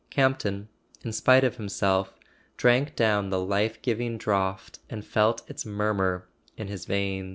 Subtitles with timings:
[0.09, 0.67] Campton,
[1.03, 2.15] in spite of himself,
[2.57, 6.27] drank down the life giving draught and felt its murmur
[6.57, 7.29] in his veins.